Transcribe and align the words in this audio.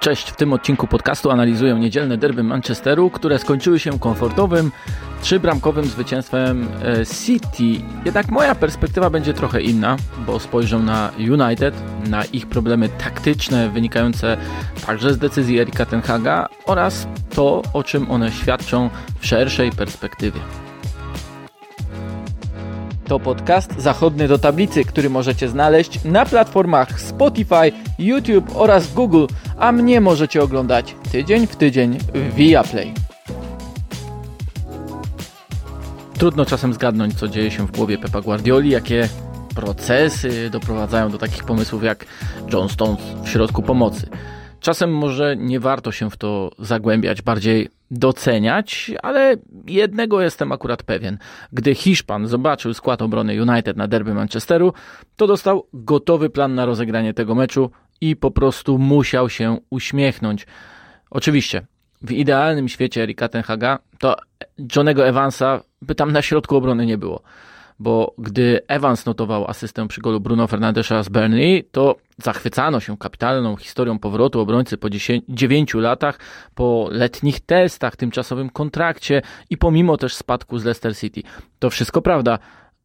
Cześć, 0.00 0.30
w 0.30 0.36
tym 0.36 0.52
odcinku 0.52 0.86
podcastu 0.86 1.30
analizuję 1.30 1.74
niedzielne 1.74 2.18
derby 2.18 2.42
Manchesteru, 2.42 3.10
które 3.10 3.38
skończyły 3.38 3.78
się 3.78 3.98
komfortowym, 3.98 4.70
trzybramkowym 5.22 5.84
zwycięstwem 5.84 6.68
e, 6.84 7.06
City. 7.06 7.84
Jednak 8.04 8.28
moja 8.28 8.54
perspektywa 8.54 9.10
będzie 9.10 9.34
trochę 9.34 9.60
inna, 9.62 9.96
bo 10.26 10.40
spojrzę 10.40 10.78
na 10.78 11.10
United, 11.18 11.74
na 12.08 12.24
ich 12.24 12.46
problemy 12.46 12.88
taktyczne 12.88 13.68
wynikające 13.68 14.36
także 14.86 15.14
z 15.14 15.18
decyzji 15.18 15.58
Erika 15.58 15.86
Tenhaga 15.86 16.46
oraz 16.66 17.06
to, 17.34 17.62
o 17.72 17.84
czym 17.84 18.10
one 18.10 18.32
świadczą 18.32 18.90
w 19.20 19.26
szerszej 19.26 19.70
perspektywie. 19.70 20.40
To 23.10 23.20
podcast 23.20 23.80
zachodny 23.80 24.28
do 24.28 24.38
tablicy, 24.38 24.84
który 24.84 25.10
możecie 25.10 25.48
znaleźć 25.48 26.04
na 26.04 26.26
platformach 26.26 27.00
Spotify, 27.00 27.72
YouTube 27.98 28.50
oraz 28.54 28.92
Google, 28.92 29.26
a 29.58 29.72
mnie 29.72 30.00
możecie 30.00 30.42
oglądać 30.42 30.94
tydzień 31.12 31.46
w 31.46 31.56
tydzień 31.56 31.98
w 32.14 32.34
Viaplay. 32.34 32.94
Trudno 36.18 36.46
czasem 36.46 36.74
zgadnąć, 36.74 37.14
co 37.14 37.28
dzieje 37.28 37.50
się 37.50 37.66
w 37.66 37.70
głowie 37.70 37.98
Pepa 37.98 38.20
Guardioli, 38.20 38.70
jakie 38.70 39.08
procesy 39.54 40.50
doprowadzają 40.50 41.10
do 41.10 41.18
takich 41.18 41.44
pomysłów 41.44 41.84
jak 41.84 42.06
John 42.52 42.68
Stones 42.68 43.00
w 43.24 43.28
środku 43.28 43.62
pomocy. 43.62 44.06
Czasem 44.60 44.94
może 44.94 45.36
nie 45.36 45.60
warto 45.60 45.92
się 45.92 46.10
w 46.10 46.16
to 46.16 46.50
zagłębiać, 46.58 47.22
bardziej 47.22 47.68
doceniać, 47.90 48.90
ale 49.02 49.36
jednego 49.66 50.20
jestem 50.20 50.52
akurat 50.52 50.82
pewien. 50.82 51.18
Gdy 51.52 51.74
Hiszpan 51.74 52.26
zobaczył 52.26 52.74
skład 52.74 53.02
obrony 53.02 53.42
United 53.42 53.76
na 53.76 53.88
derby 53.88 54.14
Manchesteru, 54.14 54.72
to 55.16 55.26
dostał 55.26 55.66
gotowy 55.72 56.30
plan 56.30 56.54
na 56.54 56.66
rozegranie 56.66 57.14
tego 57.14 57.34
meczu 57.34 57.70
i 58.00 58.16
po 58.16 58.30
prostu 58.30 58.78
musiał 58.78 59.28
się 59.28 59.58
uśmiechnąć. 59.70 60.46
Oczywiście, 61.10 61.66
w 62.02 62.12
idealnym 62.12 62.68
świecie 62.68 63.02
Erika 63.02 63.28
Tenhaga 63.28 63.78
to 63.98 64.16
Johnego 64.76 65.06
Evansa 65.06 65.60
by 65.82 65.94
tam 65.94 66.12
na 66.12 66.22
środku 66.22 66.56
obrony 66.56 66.86
nie 66.86 66.98
było 66.98 67.22
bo 67.80 68.14
gdy 68.18 68.60
Evans 68.68 69.06
notował 69.06 69.50
asystę 69.50 69.88
przy 69.88 70.00
golu 70.00 70.20
Bruno 70.20 70.46
Fernandesza 70.46 71.02
z 71.02 71.08
Burnley, 71.08 71.64
to 71.72 71.96
zachwycano 72.18 72.80
się 72.80 72.98
kapitalną 72.98 73.56
historią 73.56 73.98
powrotu 73.98 74.40
obrońcy 74.40 74.76
po 74.76 74.90
10, 74.90 75.24
9 75.28 75.74
latach, 75.74 76.18
po 76.54 76.88
letnich 76.90 77.40
testach, 77.40 77.96
tymczasowym 77.96 78.50
kontrakcie 78.50 79.22
i 79.50 79.56
pomimo 79.56 79.96
też 79.96 80.14
spadku 80.14 80.58
z 80.58 80.64
Leicester 80.64 80.96
City. 80.96 81.22
To 81.58 81.70
wszystko 81.70 82.02
prawda, 82.02 82.38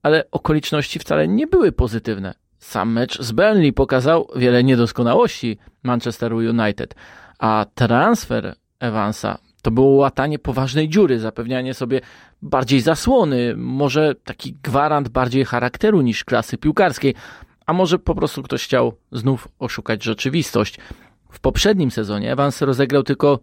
ale 0.04 0.24
okoliczności 0.32 1.00
wcale 1.00 1.28
nie 1.28 1.48
były 1.48 1.72
pozytywne. 1.72 2.34
Sam 2.60 2.92
mecz 2.92 3.22
z 3.22 3.32
Burnley 3.32 3.74
pokazał 3.74 4.28
wiele 4.36 4.64
niedoskonałości 4.64 5.58
Manchesteru 5.84 6.38
United, 6.38 6.96
a 7.40 7.66
transfer 7.76 8.56
Evansa 8.80 9.38
to 9.66 9.72
było 9.72 9.90
łatanie 9.90 10.40
poważnej 10.40 10.90
dziury, 10.90 11.20
zapewnianie 11.20 11.74
sobie 11.74 12.02
bardziej 12.42 12.82
zasłony, 12.82 13.54
może 13.58 14.16
taki 14.16 14.54
gwarant 14.64 15.10
bardziej 15.10 15.46
charakteru 15.46 16.02
niż 16.02 16.24
klasy 16.24 16.58
piłkarskiej, 16.58 17.16
a 17.66 17.74
może 17.74 18.00
po 18.00 18.16
prostu 18.16 18.44
ktoś 18.44 18.64
chciał 18.64 18.94
znów 19.12 19.48
oszukać 19.60 20.04
rzeczywistość. 20.04 20.78
W 21.30 21.40
poprzednim 21.40 21.92
sezonie 21.92 22.32
Evans 22.32 22.62
rozegrał 22.62 23.04
tylko 23.04 23.40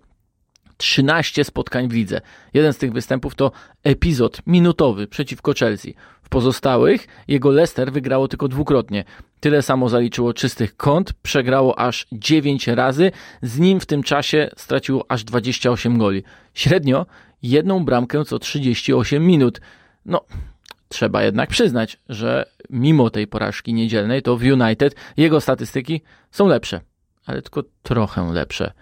13 0.76 1.44
spotkań 1.44 1.88
w 1.88 1.92
lidze. 1.92 2.20
Jeden 2.54 2.72
z 2.72 2.78
tych 2.78 2.92
występów 2.92 3.34
to 3.34 3.52
epizod 3.84 4.42
minutowy 4.46 5.06
przeciwko 5.06 5.52
Chelsea. 5.54 5.94
W 6.22 6.28
pozostałych 6.28 7.06
jego 7.28 7.50
Leicester 7.50 7.92
wygrało 7.92 8.28
tylko 8.28 8.48
dwukrotnie. 8.48 9.04
Tyle 9.40 9.62
samo 9.62 9.88
zaliczyło 9.88 10.34
czystych 10.34 10.76
kąt, 10.76 11.12
przegrało 11.12 11.78
aż 11.78 12.06
9 12.12 12.68
razy, 12.68 13.12
z 13.42 13.58
nim 13.58 13.80
w 13.80 13.86
tym 13.86 14.02
czasie 14.02 14.50
straciło 14.56 15.04
aż 15.08 15.24
28 15.24 15.98
goli. 15.98 16.22
Średnio 16.54 17.06
jedną 17.42 17.84
bramkę 17.84 18.24
co 18.24 18.38
38 18.38 19.26
minut. 19.26 19.60
No, 20.06 20.24
trzeba 20.88 21.22
jednak 21.22 21.50
przyznać, 21.50 21.98
że 22.08 22.46
mimo 22.70 23.10
tej 23.10 23.26
porażki 23.26 23.74
niedzielnej, 23.74 24.22
to 24.22 24.36
w 24.36 24.42
United 24.42 24.94
jego 25.16 25.40
statystyki 25.40 26.00
są 26.30 26.46
lepsze, 26.46 26.80
ale 27.26 27.42
tylko 27.42 27.62
trochę 27.82 28.32
lepsze. 28.32 28.72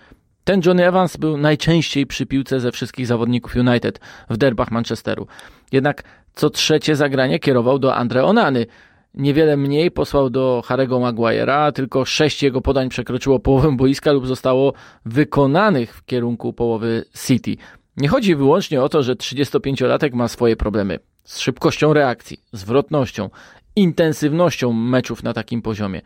Ten 0.50 0.60
Johnny 0.66 0.86
Evans 0.86 1.16
był 1.16 1.36
najczęściej 1.36 2.06
przy 2.06 2.26
piłce 2.26 2.60
ze 2.60 2.72
wszystkich 2.72 3.06
zawodników 3.06 3.56
United 3.56 4.00
w 4.30 4.36
derbach 4.36 4.70
Manchesteru. 4.70 5.26
Jednak 5.72 6.02
co 6.34 6.50
trzecie 6.50 6.96
zagranie 6.96 7.38
kierował 7.38 7.78
do 7.78 7.94
Andre 7.94 8.24
Onany. 8.24 8.66
Niewiele 9.14 9.56
mniej 9.56 9.90
posłał 9.90 10.30
do 10.30 10.62
Harego 10.66 10.98
Maguire'a, 10.98 11.72
tylko 11.72 12.04
sześć 12.04 12.42
jego 12.42 12.60
podań 12.60 12.88
przekroczyło 12.88 13.38
połowę 13.38 13.76
boiska 13.76 14.12
lub 14.12 14.26
zostało 14.26 14.72
wykonanych 15.04 15.94
w 15.94 16.04
kierunku 16.04 16.52
połowy 16.52 17.04
City. 17.26 17.56
Nie 17.96 18.08
chodzi 18.08 18.36
wyłącznie 18.36 18.82
o 18.82 18.88
to, 18.88 19.02
że 19.02 19.14
35-latek 19.14 20.14
ma 20.14 20.28
swoje 20.28 20.56
problemy 20.56 20.98
z 21.24 21.38
szybkością 21.38 21.92
reakcji, 21.92 22.40
zwrotnością, 22.52 23.30
intensywnością 23.76 24.72
meczów 24.72 25.22
na 25.22 25.32
takim 25.32 25.62
poziomie. 25.62 26.00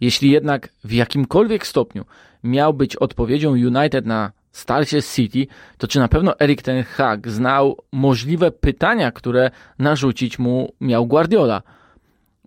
Jeśli 0.00 0.30
jednak 0.30 0.68
w 0.84 0.92
jakimkolwiek 0.92 1.66
stopniu 1.66 2.04
miał 2.44 2.74
być 2.74 2.96
odpowiedzią 2.96 3.50
United 3.50 4.06
na 4.06 4.32
starcie 4.52 5.02
City, 5.02 5.46
to 5.78 5.88
czy 5.88 5.98
na 5.98 6.08
pewno 6.08 6.40
Erik 6.40 6.62
ten 6.62 6.84
Hag 6.84 7.28
znał 7.28 7.76
możliwe 7.92 8.50
pytania, 8.50 9.12
które 9.12 9.50
narzucić 9.78 10.38
mu 10.38 10.72
miał 10.80 11.06
Guardiola? 11.06 11.62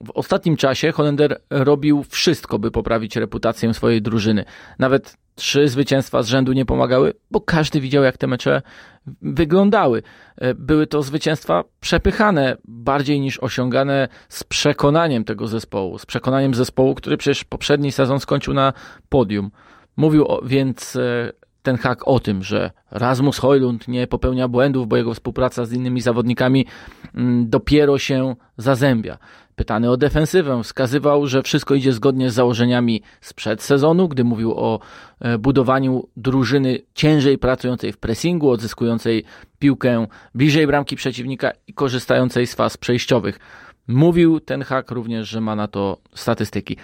W 0.06 0.12
ostatnim 0.14 0.58
czasie 0.58 0.92
Holender 0.92 1.42
robił 1.50 2.04
wszystko, 2.10 2.60
by 2.60 2.72
poprawić 2.72 3.16
reputację 3.16 3.74
swojej 3.74 4.02
drużyny. 4.02 4.46
Nawet 4.80 5.18
trzy 5.36 5.68
zwycięstwa 5.68 6.24
z 6.24 6.28
rzędu 6.28 6.54
nie 6.54 6.66
pomagały, 6.66 7.14
bo 7.32 7.42
każdy 7.42 7.82
widział, 7.82 8.04
jak 8.04 8.18
te 8.18 8.28
mecze 8.28 8.62
wyglądały. 9.22 10.04
E, 10.38 10.54
były 10.54 10.88
to 10.88 11.02
zwycięstwa 11.02 11.64
przepychane 11.80 12.58
bardziej 12.66 13.20
niż 13.20 13.40
osiągane 13.40 14.08
z 14.30 14.44
przekonaniem 14.44 15.24
tego 15.24 15.48
zespołu, 15.48 15.98
z 15.98 16.06
przekonaniem 16.06 16.54
zespołu, 16.54 16.96
który 16.96 17.18
przecież 17.18 17.44
poprzedni 17.44 17.92
sezon 17.92 18.20
skończył 18.20 18.54
na 18.54 18.74
podium. 19.10 19.52
Mówił 19.98 20.26
więc 20.44 20.96
e, 20.96 21.32
ten 21.64 21.78
hak 21.78 22.08
o 22.08 22.20
tym, 22.20 22.44
że 22.44 22.72
Rasmus 22.92 23.38
Hojlund 23.38 23.88
nie 23.88 24.08
popełnia 24.08 24.48
błędów, 24.48 24.88
bo 24.88 24.98
jego 24.98 25.14
współpraca 25.14 25.66
z 25.66 25.74
innymi 25.74 26.02
zawodnikami 26.02 26.66
mm, 27.16 27.50
dopiero 27.50 27.98
się 27.98 28.36
zazębia. 28.58 29.18
Pytany 29.56 29.92
o 29.92 29.98
defensywę, 29.98 30.64
wskazywał, 30.64 31.28
że 31.28 31.44
wszystko 31.44 31.76
idzie 31.76 31.94
zgodnie 31.94 32.32
z 32.32 32.34
założeniami 32.34 33.02
sprzed 33.22 33.62
sezonu, 33.62 34.08
gdy 34.08 34.24
mówił 34.24 34.54
o 34.56 34.80
e, 35.20 35.38
budowaniu 35.38 36.08
drużyny 36.18 36.80
ciężej 36.94 37.38
pracującej 37.38 37.92
w 37.92 37.98
pressingu, 37.98 38.50
odzyskującej 38.50 39.24
piłkę 39.60 40.08
bliżej 40.36 40.68
bramki 40.68 40.96
przeciwnika 40.96 41.52
i 41.68 41.74
korzystającej 41.74 42.48
z 42.48 42.56
faz 42.56 42.78
przejściowych. 42.78 43.40
Mówił 43.88 44.40
ten 44.40 44.64
hak 44.64 44.92
również, 44.92 45.30
że 45.30 45.42
ma 45.42 45.56
na 45.56 45.68
to 45.68 45.98
statystyki. 46.16 46.78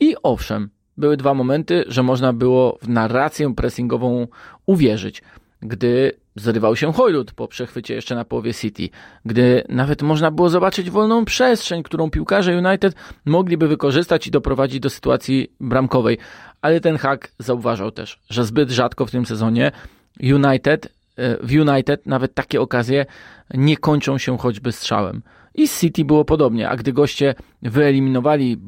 I 0.00 0.16
owszem, 0.22 0.70
były 0.96 1.16
dwa 1.16 1.34
momenty, 1.34 1.84
że 1.88 2.02
można 2.02 2.32
było 2.32 2.78
w 2.82 2.88
narrację 2.88 3.54
pressingową 3.54 4.26
uwierzyć. 4.66 5.22
Gdy 5.62 6.12
zrywał 6.36 6.76
się 6.76 6.92
Hojlut 6.92 7.32
po 7.32 7.48
przechwycie 7.48 7.94
jeszcze 7.94 8.14
na 8.14 8.24
połowie 8.24 8.54
City, 8.54 8.88
gdy 9.24 9.64
nawet 9.68 10.02
można 10.02 10.30
było 10.30 10.48
zobaczyć 10.48 10.90
wolną 10.90 11.24
przestrzeń, 11.24 11.82
którą 11.82 12.10
piłkarze 12.10 12.58
United 12.58 12.94
mogliby 13.24 13.68
wykorzystać 13.68 14.26
i 14.26 14.30
doprowadzić 14.30 14.80
do 14.80 14.90
sytuacji 14.90 15.52
bramkowej. 15.60 16.18
Ale 16.62 16.80
ten 16.80 16.96
hak 16.96 17.32
zauważał 17.38 17.90
też, 17.90 18.20
że 18.30 18.44
zbyt 18.44 18.70
rzadko 18.70 19.06
w 19.06 19.10
tym 19.10 19.26
sezonie 19.26 19.72
United, 20.20 20.92
e, 21.16 21.36
w 21.46 21.52
United 21.52 22.06
nawet 22.06 22.34
takie 22.34 22.60
okazje 22.60 23.06
nie 23.54 23.76
kończą 23.76 24.18
się 24.18 24.38
choćby 24.38 24.72
strzałem. 24.72 25.22
I 25.54 25.68
City 25.68 26.04
było 26.04 26.24
podobnie, 26.24 26.68
a 26.68 26.76
gdy 26.76 26.92
goście 26.92 27.34
wyeliminowali 27.62 28.58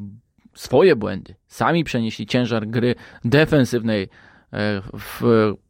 swoje 0.57 0.95
błędy, 0.95 1.35
sami 1.47 1.83
przenieśli 1.83 2.25
ciężar 2.25 2.67
gry 2.67 2.95
defensywnej 3.25 4.03
e, 4.03 4.81
w 4.93 5.21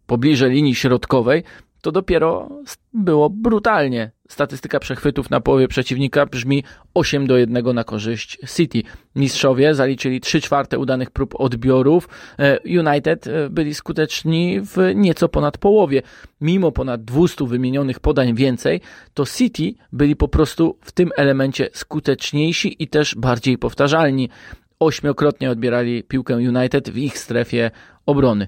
pobliże 0.08 0.50
linii 0.50 0.76
środkowej, 0.76 1.44
to 1.82 1.92
dopiero 1.92 2.50
było 2.94 3.30
brutalnie. 3.30 4.12
Statystyka 4.30 4.80
przechwytów 4.80 5.30
na 5.30 5.40
połowie 5.40 5.68
przeciwnika 5.68 6.26
brzmi 6.26 6.64
8 6.94 7.28
do 7.28 7.38
1 7.38 7.76
na 7.76 7.84
korzyść 7.84 8.38
City. 8.56 8.84
Mistrzowie 9.16 9.76
zaliczyli 9.76 10.22
3 10.22 10.42
czwarte 10.42 10.80
udanych 10.80 11.12
prób 11.12 11.36
odbiorów. 11.40 12.10
E, 12.40 12.60
United 12.60 13.28
e, 13.28 13.50
byli 13.50 13.74
skuteczni 13.74 14.62
w 14.62 14.78
nieco 14.96 15.30
ponad 15.30 15.58
połowie. 15.58 16.02
Mimo 16.42 16.72
ponad 16.72 17.04
200 17.04 17.48
wymienionych 17.48 18.00
podań 18.00 18.36
więcej, 18.36 18.82
to 19.14 19.26
City 19.26 19.74
byli 19.92 20.16
po 20.16 20.28
prostu 20.28 20.78
w 20.82 20.92
tym 20.92 21.10
elemencie 21.18 21.70
skuteczniejsi 21.74 22.84
i 22.84 22.88
też 22.88 23.16
bardziej 23.16 23.58
powtarzalni 23.58 24.30
ośmiokrotnie 24.80 25.52
odbierali 25.52 26.04
piłkę 26.04 26.36
United 26.36 26.90
w 26.90 26.98
ich 26.98 27.18
strefie 27.18 27.72
obrony. 28.06 28.48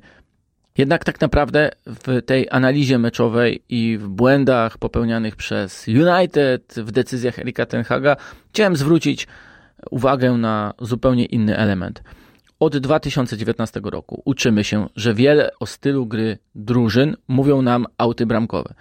Jednak 0.78 1.04
tak 1.04 1.22
naprawdę 1.22 1.72
w 1.86 2.22
tej 2.26 2.48
analizie 2.52 2.98
meczowej 2.98 3.64
i 3.70 3.98
w 3.98 4.08
błędach 4.08 4.78
popełnianych 4.78 5.36
przez 5.36 5.88
United, 5.88 6.74
w 6.78 6.92
decyzjach 6.92 7.40
Erika 7.40 7.66
Tenhaga, 7.66 8.16
chciałem 8.50 8.76
zwrócić 8.76 9.28
uwagę 9.92 10.32
na 10.32 10.74
zupełnie 10.80 11.26
inny 11.26 11.58
element. 11.58 12.04
Od 12.60 12.78
2019 12.78 13.82
roku 13.84 14.22
uczymy 14.26 14.64
się, 14.64 14.90
że 14.96 15.14
wiele 15.14 15.52
o 15.60 15.66
stylu 15.66 16.06
gry 16.06 16.38
drużyn 16.56 17.16
mówią 17.28 17.62
nam 17.62 17.86
auty 17.98 18.26
bramkowe. 18.26 18.74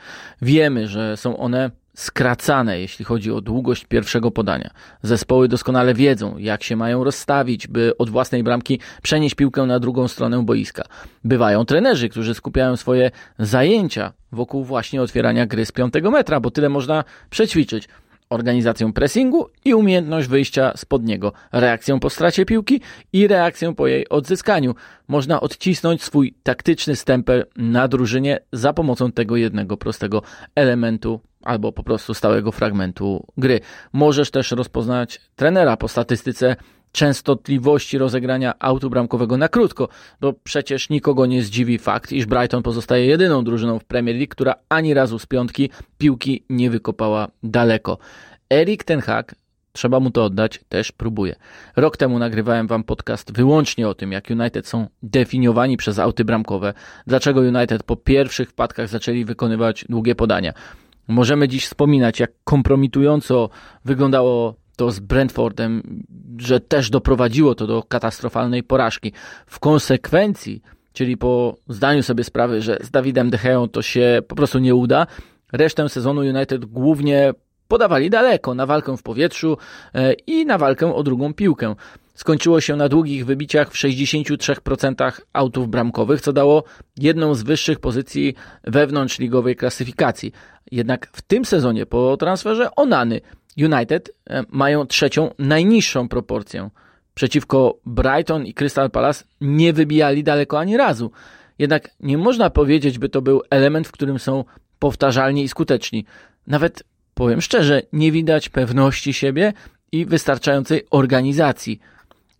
Wiemy, 0.42 0.88
że 0.88 1.16
są 1.16 1.36
one 1.36 1.70
skracane, 1.98 2.80
jeśli 2.80 3.04
chodzi 3.04 3.32
o 3.32 3.40
długość 3.40 3.84
pierwszego 3.84 4.30
podania. 4.30 4.70
Zespoły 5.02 5.48
doskonale 5.48 5.94
wiedzą, 5.94 6.38
jak 6.38 6.62
się 6.62 6.76
mają 6.76 7.04
rozstawić, 7.04 7.68
by 7.68 7.96
od 7.96 8.10
własnej 8.10 8.42
bramki 8.42 8.80
przenieść 9.02 9.34
piłkę 9.34 9.66
na 9.66 9.80
drugą 9.80 10.08
stronę 10.08 10.44
boiska. 10.44 10.84
Bywają 11.24 11.64
trenerzy, 11.64 12.08
którzy 12.08 12.34
skupiają 12.34 12.76
swoje 12.76 13.10
zajęcia 13.38 14.12
wokół 14.32 14.64
właśnie 14.64 15.02
otwierania 15.02 15.46
gry 15.46 15.66
z 15.66 15.72
piątego 15.72 16.10
metra, 16.10 16.40
bo 16.40 16.50
tyle 16.50 16.68
można 16.68 17.04
przećwiczyć 17.30 17.88
organizacją 18.30 18.92
pressingu 18.92 19.48
i 19.64 19.74
umiejętność 19.74 20.28
wyjścia 20.28 20.72
spod 20.76 21.04
niego, 21.04 21.32
reakcją 21.52 22.00
po 22.00 22.10
stracie 22.10 22.44
piłki 22.46 22.80
i 23.12 23.28
reakcją 23.28 23.74
po 23.74 23.86
jej 23.86 24.08
odzyskaniu. 24.08 24.74
Można 25.08 25.40
odcisnąć 25.40 26.02
swój 26.02 26.34
taktyczny 26.42 26.96
stempel 26.96 27.46
na 27.56 27.88
drużynie 27.88 28.38
za 28.52 28.72
pomocą 28.72 29.12
tego 29.12 29.36
jednego 29.36 29.76
prostego 29.76 30.22
elementu 30.54 31.20
albo 31.43 31.73
po 31.73 31.82
prostu 31.82 32.14
stałego 32.14 32.52
fragmentu 32.52 33.26
gry. 33.37 33.61
Możesz 33.93 34.31
też 34.31 34.50
rozpoznać 34.50 35.20
trenera 35.37 35.76
po 35.76 35.88
statystyce 35.88 36.56
częstotliwości 36.93 37.99
rozegrania 37.99 38.55
autu 38.58 38.90
bramkowego 38.90 39.37
na 39.37 39.49
krótko, 39.49 39.88
bo 40.20 40.32
przecież 40.32 40.90
nikogo 40.90 41.26
nie 41.26 41.43
zdziwi 41.43 41.79
fakt, 41.79 42.12
iż 42.12 42.26
Brighton 42.26 42.62
pozostaje 42.62 43.06
jedyną 43.06 43.44
drużyną 43.44 43.79
w 43.79 43.85
Premier 43.85 44.17
League, 44.17 44.31
która 44.31 44.55
ani 44.69 44.94
razu 44.94 45.19
z 45.19 45.26
piątki 45.26 45.70
piłki 45.99 46.44
nie 46.50 46.70
wykopała 46.70 47.29
daleko. 47.43 47.99
Erik 48.52 48.84
Ten 48.84 49.02
trzeba 49.73 50.00
mu 50.00 50.11
to 50.11 50.25
oddać, 50.25 50.61
też 50.69 50.93
próbuje. 50.93 51.37
Rok 51.76 51.96
temu 51.96 52.19
nagrywałem 52.19 52.67
wam 52.67 52.84
podcast 52.84 53.32
wyłącznie 53.32 53.88
o 53.88 53.94
tym, 53.94 54.12
jak 54.12 54.31
United 54.31 54.67
są 54.67 54.87
definiowani 55.02 55.76
przez 55.76 55.99
auty 55.99 56.25
bramkowe, 56.25 56.75
dlaczego 57.06 57.41
United 57.41 57.82
po 57.82 57.96
pierwszych 57.96 58.50
wpadkach 58.50 58.88
zaczęli 58.88 59.25
wykonywać 59.25 59.84
długie 59.88 60.14
podania. 60.14 60.52
Możemy 61.08 61.49
dziś 61.49 61.66
wspominać, 61.66 62.20
jak 62.20 62.31
kompromitująco 62.44 63.49
wyglądało 63.84 64.55
to 64.76 64.90
z 64.90 65.00
Brentfordem, 65.00 66.02
że 66.38 66.60
też 66.60 66.90
doprowadziło 66.90 67.55
to 67.55 67.66
do 67.66 67.82
katastrofalnej 67.82 68.62
porażki. 68.62 69.12
W 69.46 69.58
konsekwencji, 69.58 70.62
czyli 70.93 71.16
po 71.16 71.56
zdaniu 71.69 72.02
sobie 72.02 72.25
sprawy, 72.25 72.62
że 72.62 72.78
z 72.82 72.90
Dawidem 72.90 73.31
De 73.31 73.38
Geą 73.38 73.69
to 73.69 73.82
się 73.82 74.22
po 74.28 74.34
prostu 74.34 74.58
nie 74.58 74.75
uda, 74.75 75.06
resztę 75.52 75.88
sezonu 75.88 76.20
United 76.20 76.64
głównie 76.64 77.32
podawali 77.69 78.10
daleko, 78.10 78.55
na 78.55 78.66
walkę 78.66 78.96
w 78.96 79.02
powietrzu 79.02 79.58
e, 79.94 80.12
i 80.12 80.46
na 80.46 80.58
walkę 80.58 80.94
o 80.94 81.02
drugą 81.02 81.34
piłkę. 81.34 81.75
Skończyło 82.19 82.61
się 82.61 82.76
na 82.76 82.88
długich 82.88 83.26
wybiciach 83.26 83.70
w 83.73 83.75
63% 83.75 85.12
autów 85.32 85.69
bramkowych, 85.69 86.20
co 86.20 86.32
dało 86.32 86.65
jedną 86.97 87.35
z 87.35 87.43
wyższych 87.43 87.81
pozycji 87.81 88.35
wewnątrzligowej 88.65 89.56
klasyfikacji. 89.56 90.32
Jednak 90.70 91.09
w 91.12 91.23
tym 91.23 91.44
sezonie 91.44 91.87
po 91.87 92.17
transferze 92.17 92.75
Onany 92.76 93.20
United 93.59 94.11
e, 94.31 94.44
mają 94.49 94.87
trzecią 94.87 95.31
najniższą 95.38 96.09
proporcję. 96.09 96.70
Przeciwko 97.15 97.79
Brighton 97.87 98.47
i 98.47 98.55
Crystal 98.55 98.91
Palace 98.91 99.25
nie 99.41 99.73
wybijali 99.73 100.25
daleko 100.25 100.59
ani 100.59 100.76
razu. 100.76 101.11
Jednak 101.59 101.91
nie 102.00 102.19
można 102.19 102.50
powiedzieć, 102.50 102.99
by 102.99 103.09
to 103.09 103.23
był 103.23 103.43
element, 103.50 103.88
w 103.88 103.93
którym 103.93 104.19
są 104.19 104.44
powtarzalni 104.79 105.43
i 105.43 105.49
skuteczni. 105.49 106.05
Nawet 106.47 106.82
powiem 107.15 107.41
szczerze, 107.41 107.82
nie 107.93 108.12
widać 108.12 108.49
pewności 108.49 109.12
siebie 109.12 109.53
i 109.93 110.06
wystarczającej 110.06 110.87
organizacji. 110.91 111.81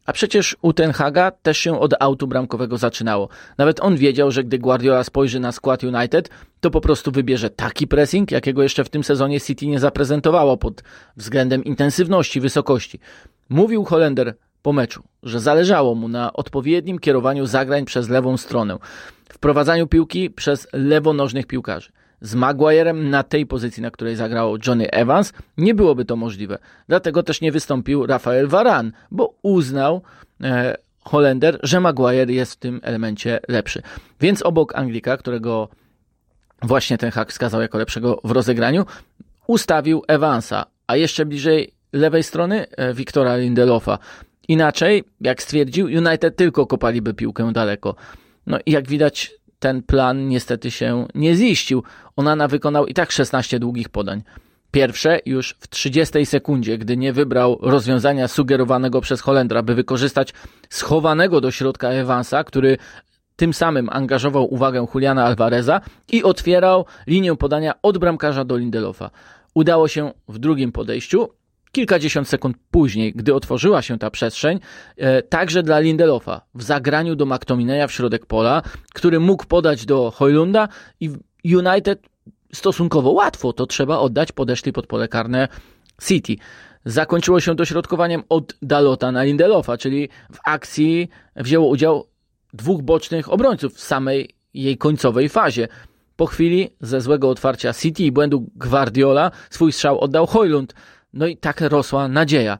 A 0.09 0.13
przecież 0.13 0.57
u 0.63 0.73
Ten 0.73 0.93
Haga 0.93 1.31
też 1.31 1.59
się 1.59 1.81
od 1.81 1.95
autu 2.01 2.27
bramkowego 2.27 2.79
zaczynało. 2.79 3.29
Nawet 3.59 3.81
on 3.81 3.97
wiedział, 3.97 4.31
że 4.31 4.45
gdy 4.45 4.59
Guardiola 4.59 5.05
spojrzy 5.05 5.41
na 5.41 5.53
skład 5.53 5.85
United, 5.85 6.31
to 6.61 6.71
po 6.71 6.81
prostu 6.81 7.13
wybierze 7.13 7.51
taki 7.51 7.87
pressing, 7.87 8.31
jakiego 8.31 8.63
jeszcze 8.63 8.85
w 8.85 8.89
tym 8.89 9.05
sezonie 9.05 9.41
City 9.41 9.67
nie 9.67 9.79
zaprezentowało 9.79 10.57
pod 10.57 10.83
względem 11.17 11.65
intensywności, 11.65 12.41
wysokości. 12.41 13.01
Mówił 13.49 13.85
Holender 13.85 14.35
po 14.63 14.73
meczu, 14.73 15.03
że 15.23 15.41
zależało 15.41 15.95
mu 15.95 16.09
na 16.09 16.33
odpowiednim 16.33 16.99
kierowaniu 16.99 17.47
zagrań 17.47 17.85
przez 17.85 18.09
lewą 18.09 18.37
stronę, 18.37 18.79
wprowadzaniu 19.29 19.87
piłki 19.87 20.31
przez 20.31 20.69
lewonożnych 20.73 21.47
piłkarzy 21.47 21.91
z 22.21 22.35
Maguirem 22.35 23.11
na 23.11 23.23
tej 23.23 23.47
pozycji, 23.47 23.83
na 23.83 23.91
której 23.91 24.17
zagrał 24.17 24.57
Johnny 24.67 24.91
Evans, 24.91 25.33
nie 25.57 25.75
byłoby 25.75 26.05
to 26.05 26.17
możliwe. 26.17 26.59
Dlatego 26.89 27.23
też 27.23 27.41
nie 27.41 27.53
wystąpił 27.53 28.07
Rafael 28.07 28.49
Varan, 28.49 28.93
bo 29.11 29.35
uznał 29.43 30.03
e, 30.43 30.77
Holender, 31.01 31.61
że 31.63 31.81
Maguire 31.81 32.31
jest 32.31 32.53
w 32.53 32.57
tym 32.57 32.81
elemencie 32.83 33.41
lepszy. 33.49 33.83
Więc 34.21 34.43
obok 34.43 34.75
Anglika, 34.75 35.17
którego 35.17 35.69
właśnie 36.63 36.99
ten 36.99 37.11
hak 37.11 37.31
wskazał 37.31 37.61
jako 37.61 37.79
lepszego 37.79 38.21
w 38.25 38.31
rozegraniu, 38.31 38.87
ustawił 39.47 40.03
Evansa, 40.09 40.67
a 40.87 40.97
jeszcze 40.97 41.27
bliżej 41.27 41.73
lewej 41.93 42.23
strony 42.23 42.67
e, 42.71 42.95
Wiktora 42.95 43.37
Lindelofa. 43.37 43.99
Inaczej, 44.49 45.05
jak 45.21 45.43
stwierdził, 45.43 45.87
United 45.87 46.37
tylko 46.37 46.67
kopaliby 46.67 47.15
piłkę 47.15 47.53
daleko. 47.53 47.95
No 48.47 48.59
i 48.67 48.73
jak 48.73 48.89
widać, 48.89 49.35
ten 49.59 49.83
plan 49.83 50.29
niestety 50.29 50.71
się 50.71 51.07
nie 51.15 51.35
ziścił. 51.35 51.83
Onana 52.17 52.49
wykonał 52.49 52.87
i 52.87 52.95
tak 52.95 53.13
16 53.13 53.59
długich 53.59 53.89
podań. 53.89 54.23
Pierwsze 54.71 55.19
już 55.27 55.57
w 55.61 55.69
30 55.69 56.27
sekundzie, 56.27 56.79
gdy 56.79 56.97
nie 56.97 57.13
wybrał 57.13 57.59
rozwiązania 57.63 58.29
sugerowanego 58.29 59.01
przez 59.01 59.21
Holendra, 59.21 59.63
by 59.63 59.75
wykorzystać 59.75 60.33
schowanego 60.69 61.41
do 61.41 61.51
środka 61.51 61.89
Evansa, 61.89 62.45
który 62.45 62.79
tym 63.37 63.55
samym 63.55 63.89
angażował 63.93 64.55
uwagę 64.55 64.87
Juliana 64.95 65.25
Alvareza 65.25 65.81
i 66.13 66.23
otwierał 66.23 66.85
linię 67.07 67.37
podania 67.37 67.75
od 67.83 67.99
bramkarza 67.99 68.45
do 68.45 68.57
Lindelofa. 68.57 69.11
Udało 69.55 69.89
się 69.89 70.13
w 70.29 70.39
drugim 70.39 70.73
podejściu, 70.73 71.29
kilkadziesiąt 71.73 72.29
sekund 72.29 72.57
później, 72.71 73.13
gdy 73.13 73.35
otworzyła 73.35 73.83
się 73.83 73.99
ta 73.99 74.11
przestrzeń, 74.11 74.61
e, 74.97 75.23
także 75.23 75.63
dla 75.63 75.81
Lindelofa 75.81 76.41
w 76.55 76.63
zagraniu 76.63 77.17
do 77.17 77.27
McTominaya 77.27 77.87
w 77.89 77.93
środek 77.93 78.27
pola, 78.27 78.63
który 78.95 79.21
mógł 79.21 79.47
podać 79.47 79.87
do 79.87 80.11
Hojlunda 80.11 80.69
i 81.01 81.11
United 81.45 82.09
stosunkowo 82.53 83.11
łatwo, 83.11 83.53
to 83.53 83.67
trzeba 83.67 83.99
oddać, 83.99 84.33
podeszli 84.33 84.73
pod 84.73 84.87
pole 84.87 85.09
karne 85.09 85.49
City. 86.03 86.37
Zakończyło 86.85 87.41
się 87.41 87.55
dośrodkowaniem 87.55 88.23
od 88.29 88.55
Dalota 88.63 89.13
na 89.13 89.23
Lindelofa, 89.23 89.79
czyli 89.79 90.09
w 90.33 90.39
akcji 90.45 91.09
wzięło 91.37 91.69
udział 91.69 92.07
dwóch 92.53 92.83
bocznych 92.83 93.33
obrońców 93.33 93.75
w 93.75 93.81
samej 93.81 94.35
jej 94.55 94.79
końcowej 94.79 95.29
fazie. 95.29 95.69
Po 96.17 96.27
chwili 96.27 96.71
ze 96.81 97.01
złego 97.01 97.31
otwarcia 97.31 97.73
City 97.73 98.03
i 98.03 98.13
błędu 98.13 98.47
Guardiola 98.57 99.31
swój 99.51 99.73
strzał 99.73 100.01
oddał 100.01 100.27
Hojlund. 100.27 100.75
No 101.13 101.27
i 101.27 101.37
tak 101.37 101.61
rosła 101.61 102.09
nadzieja. 102.09 102.59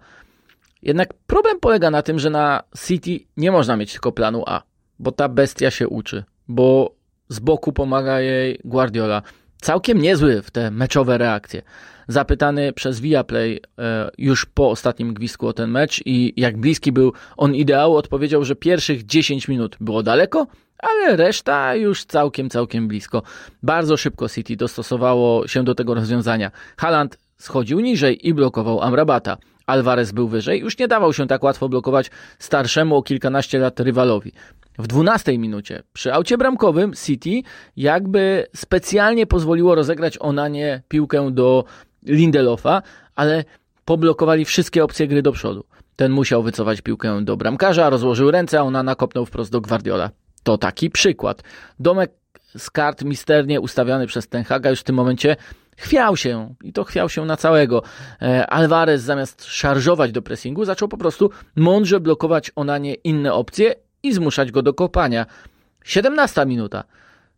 Jednak 0.83 1.15
problem 1.15 1.61
polega 1.61 1.91
na 1.91 2.03
tym, 2.03 2.19
że 2.19 2.31
na 2.31 2.63
City 2.87 3.21
nie 3.37 3.53
można 3.53 3.77
mieć 3.77 3.93
tylko 3.93 4.13
planu 4.13 4.43
A, 4.47 4.63
bo 4.99 5.13
ta 5.13 5.29
bestia 5.29 5.71
się 5.71 5.89
uczy, 5.89 6.25
bo 6.49 6.95
z 7.29 7.39
boku 7.39 7.73
pomaga 7.73 8.21
jej 8.21 8.61
Guardiola. 8.65 9.23
Całkiem 9.61 9.99
niezły 9.99 10.43
w 10.43 10.51
te 10.51 10.71
meczowe 10.71 11.19
reakcje. 11.19 11.63
Zapytany 12.09 12.73
przez 12.73 13.01
Viaplay 13.01 13.61
e, 13.79 14.11
już 14.19 14.47
po 14.47 14.71
ostatnim 14.71 15.15
gwizdku 15.15 15.47
o 15.47 15.53
ten 15.53 15.71
mecz 15.71 16.03
i 16.07 16.33
jak 16.37 16.57
bliski 16.57 16.93
był 16.93 17.13
on 17.37 17.55
ideału, 17.55 17.97
odpowiedział, 17.97 18.45
że 18.45 18.57
pierwszych 18.57 19.07
10 19.07 19.49
minut 19.49 19.77
było 19.81 20.03
daleko, 20.03 20.47
ale 20.79 21.17
reszta 21.17 21.75
już 21.75 22.05
całkiem, 22.05 22.51
całkiem 22.51 22.89
blisko. 22.89 23.23
Bardzo 23.63 23.97
szybko 23.97 24.29
City 24.29 24.57
dostosowało 24.57 25.49
się 25.49 25.65
do 25.65 25.75
tego 25.75 25.95
rozwiązania. 25.95 26.51
Haaland 26.77 27.19
schodził 27.39 27.81
niżej 27.81 28.29
i 28.29 28.35
blokował 28.35 28.83
Amrabata. 28.83 29.37
Alvarez 29.67 30.13
był 30.13 30.29
wyżej, 30.29 30.61
już 30.61 30.79
nie 30.79 30.89
dawał 30.89 31.13
się 31.13 31.27
tak 31.27 31.43
łatwo 31.43 31.69
blokować 31.69 32.11
starszemu 32.39 32.97
o 32.97 33.03
kilkanaście 33.03 33.59
lat 33.59 33.81
rywalowi. 33.81 34.33
W 34.79 34.87
12 34.87 35.39
minucie 35.39 35.83
przy 35.93 36.13
aucie 36.13 36.39
bramkowym 36.39 36.93
City 36.95 37.43
jakby 37.77 38.47
specjalnie 38.57 39.27
pozwoliło 39.27 39.75
rozegrać 39.75 40.17
Onanie 40.21 40.83
piłkę 40.89 41.31
do 41.31 41.65
Lindelofa, 42.03 42.83
ale 43.15 43.45
poblokowali 43.85 44.45
wszystkie 44.45 44.85
opcje 44.85 45.09
gry 45.09 45.23
do 45.23 45.33
przodu. 45.33 45.65
Ten 45.97 46.13
musiał 46.13 46.43
wycofać 46.43 46.81
piłkę 46.81 47.25
do 47.25 47.37
bramkarza, 47.37 47.91
rozłożył 47.91 48.31
ręce, 48.31 48.59
a 48.59 48.63
ona 48.63 48.83
nakopnął 48.83 49.27
wprost 49.27 49.53
do 49.53 49.61
Guardiola. 49.61 50.11
To 50.43 50.59
taki 50.59 50.91
przykład. 50.91 51.43
Domek 51.81 52.11
z 52.57 52.71
kart 52.71 53.05
misternie 53.05 53.61
ustawiany 53.61 54.07
przez 54.07 54.29
Tenhaga 54.29 54.71
już 54.71 54.81
w 54.81 54.85
tym 54.85 54.97
momencie 54.97 55.37
chwiał 55.79 56.17
się 56.17 56.55
i 56.63 56.73
to 56.73 56.85
chwiał 56.85 57.09
się 57.09 57.25
na 57.25 57.37
całego. 57.37 57.83
E, 58.23 58.47
Alvarez 58.47 59.03
zamiast 59.03 59.45
szarżować 59.45 60.13
do 60.13 60.23
pressingu 60.23 60.65
zaczął 60.65 60.89
po 60.89 60.97
prostu 60.97 61.31
mądrze 61.57 62.01
blokować 62.01 62.51
Onanie 62.57 62.95
inne 62.95 63.33
opcje 63.33 63.75
i 64.03 64.13
zmuszać 64.13 64.53
go 64.53 64.63
do 64.63 64.75
kopania. 64.75 65.27
17 65.85 66.47
minuta. 66.47 66.85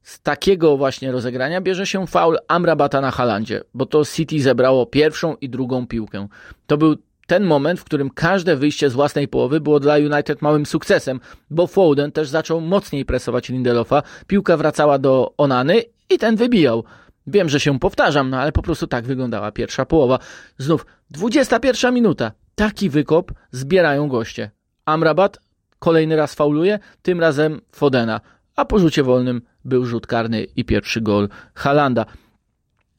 Z 0.02 0.20
takiego 0.20 0.76
właśnie 0.76 1.12
rozegrania 1.12 1.60
bierze 1.60 1.86
się 1.86 2.06
faul 2.06 2.38
Amrabata 2.48 3.00
na 3.00 3.10
Halandzie, 3.10 3.62
bo 3.74 3.86
to 3.86 4.04
City 4.04 4.42
zebrało 4.42 4.86
pierwszą 4.86 5.36
i 5.36 5.48
drugą 5.48 5.86
piłkę. 5.86 6.28
To 6.66 6.76
był 6.76 6.96
ten 7.26 7.44
moment, 7.44 7.80
w 7.80 7.84
którym 7.84 8.10
każde 8.10 8.56
wyjście 8.56 8.90
z 8.90 8.92
własnej 8.92 9.28
połowy 9.28 9.60
było 9.60 9.80
dla 9.80 9.96
United 9.96 10.42
małym 10.42 10.66
sukcesem, 10.66 11.20
bo 11.50 11.66
Foden 11.66 12.12
też 12.12 12.28
zaczął 12.28 12.60
mocniej 12.60 13.04
presować 13.04 13.48
Lindelofa, 13.48 14.02
piłka 14.26 14.56
wracała 14.56 14.98
do 14.98 15.34
Onany 15.36 15.82
i 16.10 16.18
ten 16.18 16.36
wybijał. 16.36 16.84
Wiem, 17.30 17.48
że 17.48 17.60
się 17.60 17.78
powtarzam, 17.78 18.30
no 18.30 18.40
ale 18.40 18.52
po 18.52 18.62
prostu 18.62 18.86
tak 18.86 19.04
wyglądała 19.04 19.52
pierwsza 19.52 19.86
połowa. 19.86 20.18
Znów 20.58 20.86
21 21.10 21.94
minuta. 21.94 22.32
Taki 22.54 22.90
wykop 22.90 23.32
zbierają 23.50 24.08
goście. 24.08 24.50
Amrabat 24.84 25.38
kolejny 25.78 26.16
raz 26.16 26.34
fauluje, 26.34 26.78
tym 27.02 27.20
razem 27.20 27.60
Fodena, 27.72 28.20
a 28.56 28.64
po 28.64 28.78
rzucie 28.78 29.02
wolnym 29.02 29.42
był 29.64 29.86
rzut 29.86 30.06
karny 30.06 30.42
i 30.42 30.64
pierwszy 30.64 31.00
gol 31.00 31.28
Halanda. 31.54 32.06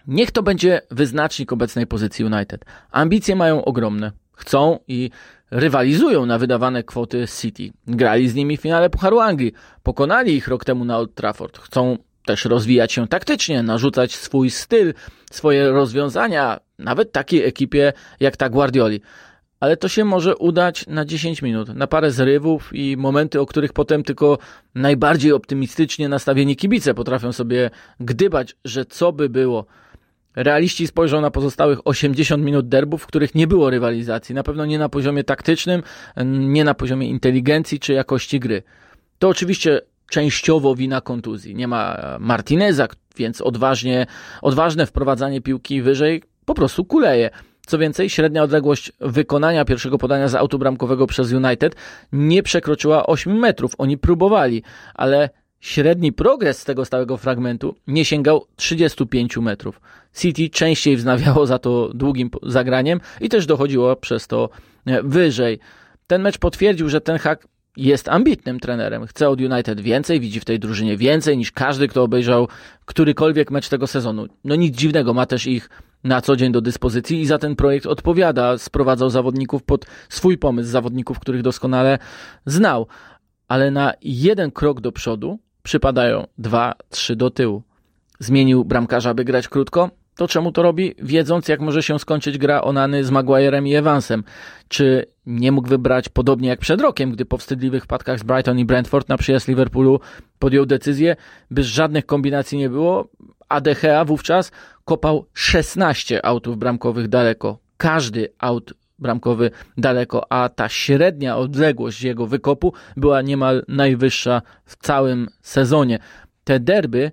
Niech 0.08 0.32
to 0.32 0.44
będzie 0.44 0.82
wyznacznik 0.92 1.54
obecnej 1.54 1.88
pozycji 1.88 2.26
United. 2.26 2.66
Ambicje 2.92 3.36
mają 3.36 3.66
ogromne. 3.66 4.12
Chcą 4.34 4.80
i 4.88 5.10
rywalizują 5.52 6.26
na 6.26 6.38
wydawane 6.38 6.84
kwoty 6.84 7.26
City. 7.42 7.72
Grali 7.88 8.30
z 8.30 8.36
nimi 8.36 8.58
w 8.58 8.62
finale 8.62 8.90
Pucharu 8.90 9.20
Anglii. 9.20 9.54
Pokonali 9.84 10.36
ich 10.36 10.48
rok 10.48 10.66
temu 10.66 10.86
na 10.86 10.98
Old 10.98 11.16
Trafford. 11.16 11.58
Chcą 11.58 11.98
też 12.25 12.46
rozwijać 12.46 12.94
się 12.94 13.08
taktycznie, 13.08 13.63
narzucać 13.63 14.16
swój 14.16 14.50
styl, 14.50 14.94
swoje 15.32 15.70
rozwiązania, 15.70 16.60
nawet 16.80 17.12
takiej 17.12 17.44
ekipie 17.44 17.94
jak 18.20 18.38
ta 18.38 18.50
Guardioli. 18.50 19.01
Ale 19.60 19.78
to 19.78 19.88
się 19.88 20.06
może 20.06 20.36
udać 20.36 20.88
na 20.88 21.06
10 21.06 21.42
minut, 21.42 21.75
na 21.75 21.88
parę 21.88 22.12
zrywów 22.12 22.70
i 22.74 22.98
momenty, 22.98 23.40
o 23.40 23.46
których 23.46 23.74
potem 23.74 24.04
tylko 24.04 24.38
najbardziej 24.75 25.32
optymistycznie 25.32 26.10
nastawieni 26.10 26.56
kibice 26.56 26.94
potrafią 26.94 27.32
sobie 27.32 27.70
gdybać, 28.00 28.56
że 28.66 28.86
co 28.86 29.12
by 29.12 29.30
było. 29.30 29.66
Realiści 30.36 30.88
spojrzą 30.88 31.22
na 31.22 31.32
pozostałych 31.32 31.80
80 31.88 32.44
minut 32.44 32.68
derbów, 32.68 33.04
w 33.04 33.08
których 33.08 33.36
nie 33.36 33.48
było 33.48 33.70
rywalizacji. 33.70 34.36
Na 34.36 34.44
pewno 34.44 34.66
nie 34.66 34.80
na 34.80 34.90
poziomie 34.90 35.24
taktycznym, 35.24 35.84
nie 36.25 36.63
na 36.63 36.74
poziomie 36.74 37.10
inteligencji 37.10 37.80
czy 37.80 37.94
jakości 37.94 38.40
gry. 38.40 38.63
To 39.20 39.30
oczywiście 39.30 39.82
częściowo 40.12 40.75
wina 40.75 41.01
kontuzji. 41.01 41.56
Nie 41.56 41.68
ma 41.68 41.98
Martineza, 42.20 42.88
więc 43.18 43.41
odważnie, 43.41 44.06
odważne 44.41 44.86
wprowadzanie 44.86 45.41
piłki 45.41 45.82
wyżej 45.82 46.24
po 46.46 46.53
prostu 46.53 46.86
kuleje. 46.86 47.30
Co 47.65 47.77
więcej, 47.77 48.10
średnia 48.10 48.44
odległość 48.44 48.91
wykonania 49.00 49.65
pierwszego 49.65 49.98
podania 49.98 50.27
z 50.27 50.36
autu 50.36 50.60
bramkowego 50.60 51.08
przez 51.08 51.32
United 51.32 51.75
nie 52.12 52.44
przekroczyła 52.44 53.06
8 53.06 53.39
metrów. 53.39 53.72
Oni 53.77 53.98
próbowali, 53.98 54.63
ale 54.94 55.30
średni 55.60 56.12
progres 56.12 56.60
z 56.60 56.65
tego 56.65 56.86
stałego 56.86 57.18
fragmentu 57.18 57.75
nie 57.88 58.06
sięgał 58.06 58.46
35 58.56 59.38
metrów. 59.38 59.82
City 60.18 60.50
częściej 60.50 60.98
wznawiało 60.98 61.46
za 61.46 61.60
to 61.60 61.89
długim 61.94 62.30
zagraniem 62.44 63.00
i 63.22 63.30
też 63.30 63.46
dochodziło 63.46 63.96
przez 63.96 64.27
to 64.27 64.50
e, 64.86 65.03
wyżej. 65.03 65.60
Ten 66.08 66.22
mecz 66.22 66.38
potwierdził, 66.38 66.89
że 66.89 67.01
ten 67.01 67.18
hak 67.18 67.48
jest 67.78 68.10
ambitnym 68.10 68.60
trenerem. 68.60 69.08
Chce 69.08 69.30
od 69.30 69.42
United 69.42 69.82
więcej, 69.82 70.20
widzi 70.20 70.40
w 70.40 70.46
tej 70.46 70.60
drużynie 70.60 70.98
więcej 70.98 71.38
niż 71.38 71.51
każdy, 71.51 71.88
kto 71.88 72.04
obejrzał 72.04 72.48
którykolwiek 72.86 73.51
mecz 73.51 73.70
tego 73.70 73.88
sezonu. 73.88 74.28
No 74.44 74.56
nic 74.56 74.75
dziwnego, 74.75 75.13
ma 75.13 75.25
też 75.25 75.48
ich 75.48 75.70
na 76.04 76.22
co 76.22 76.36
dzień 76.36 76.51
do 76.51 76.62
dyspozycji 76.62 77.22
i 77.22 77.25
za 77.25 77.38
ten 77.38 77.56
projekt 77.56 77.86
odpowiada. 77.86 78.58
Sprowadzał 78.58 79.10
zawodników 79.10 79.63
pod 79.63 79.86
swój 80.10 80.38
pomysł, 80.38 80.70
zawodników, 80.70 81.20
których 81.20 81.42
doskonale 81.42 82.00
znał. 82.46 82.88
Ale 83.48 83.72
na 83.72 83.94
jeden 84.01 84.51
krok 84.51 84.82
do 84.82 84.92
przodu 84.92 85.40
przypadają 85.63 86.28
dwa, 86.38 86.74
trzy 86.90 87.16
do 87.16 87.30
tyłu. 87.30 87.63
Zmienił 88.20 88.66
bramkarza, 88.66 89.13
by 89.13 89.25
grać 89.25 89.48
krótko? 89.48 89.90
To 90.15 90.27
czemu 90.27 90.51
to 90.51 90.63
robi? 90.63 90.96
Wiedząc, 91.00 91.48
jak 91.48 91.60
może 91.60 91.84
się 91.84 92.00
skończyć 92.00 92.38
gra 92.38 92.62
Onany 92.62 93.03
z 93.03 93.12
Maguirem 93.12 93.68
i 93.68 93.75
Evansem. 93.75 94.24
Czy 94.68 95.06
nie 95.25 95.51
mógł 95.51 95.70
wybrać 95.70 96.10
podobnie 96.10 96.50
jak 96.50 96.60
przed 96.60 96.82
rokiem, 96.82 97.12
gdy 97.12 97.25
po 97.25 97.38
wstydliwych 97.38 97.84
wpadkach 97.84 98.20
z 98.20 98.24
Brighton 98.24 98.60
i 98.60 98.65
Brentford 98.65 99.10
na 99.10 99.18
przyjazd 99.18 99.48
Liverpoolu 99.48 100.00
podjął 100.39 100.65
decyzję, 100.65 101.15
by 101.51 101.63
żadnych 101.63 102.06
kombinacji 102.06 102.58
nie 102.58 102.70
było, 102.70 103.08
a 103.50 103.62
De 103.62 103.75
Gea 103.75 104.06
wówczas 104.06 104.51
kopał 104.86 105.25
16 105.34 106.25
autów 106.25 106.58
bramkowych 106.58 107.08
daleko. 107.08 107.58
Każdy 107.77 108.34
aut 108.39 108.74
bramkowy 109.00 109.51
daleko, 109.77 110.32
a 110.32 110.50
ta 110.50 110.70
średnia 110.70 111.38
odległość 111.38 112.03
jego 112.03 112.27
wykopu 112.27 112.74
była 112.98 113.22
niemal 113.22 113.65
najwyższa 113.68 114.41
w 114.65 114.75
całym 114.75 115.27
sezonie. 115.41 116.00
Te 116.44 116.60
derby 116.60 117.12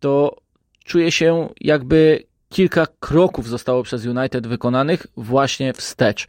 to 0.00 0.36
czuje 0.84 1.12
się 1.12 1.48
jakby 1.60 2.29
kilka 2.50 2.86
kroków 3.00 3.48
zostało 3.48 3.82
przez 3.82 4.06
United 4.06 4.46
wykonanych 4.46 5.06
właśnie 5.16 5.72
wstecz. 5.72 6.26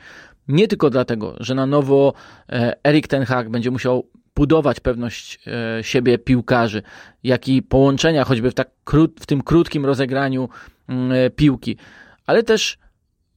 Nie 0.48 0.68
tylko 0.68 0.90
dlatego, 0.90 1.36
że 1.40 1.56
na 1.56 1.66
nowo 1.66 2.14
e, 2.50 2.76
Erik 2.88 3.08
Ten 3.08 3.26
Hag 3.26 3.50
będzie 3.50 3.72
musiał 3.72 4.08
budować 4.36 4.80
pewność 4.80 5.40
e, 5.48 5.84
siebie 5.84 6.18
piłkarzy, 6.18 6.82
jak 7.24 7.48
i 7.48 7.62
połączenia 7.62 8.24
choćby 8.24 8.52
w, 8.52 8.54
tak 8.54 8.70
krót, 8.84 9.20
w 9.20 9.26
tym 9.26 9.42
krótkim 9.44 9.86
rozegraniu 9.86 10.50
mm, 10.90 11.12
e, 11.12 11.30
piłki, 11.30 11.78
ale 12.26 12.44
też 12.44 12.78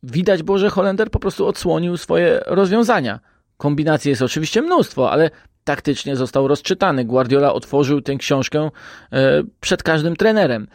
widać 0.02 0.42
było, 0.42 0.58
że 0.58 0.70
Holender 0.70 1.10
po 1.10 1.18
prostu 1.18 1.46
odsłonił 1.46 1.96
swoje 1.96 2.40
rozwiązania. 2.46 3.20
Kombinacji 3.56 4.08
jest 4.08 4.22
oczywiście 4.22 4.62
mnóstwo, 4.62 5.10
ale 5.10 5.30
taktycznie 5.64 6.16
został 6.16 6.48
rozczytany. 6.48 7.04
Guardiola 7.04 7.52
otworzył 7.52 8.00
tę 8.00 8.16
książkę 8.16 8.70
przed 9.60 9.82
każdym 9.82 10.16
trenerem 10.16 10.66